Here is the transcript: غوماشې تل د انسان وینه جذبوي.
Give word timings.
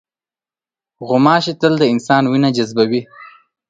غوماشې 1.07 1.53
تل 1.61 1.73
د 1.81 1.83
انسان 1.93 2.23
وینه 2.27 2.49
جذبوي. 2.57 3.01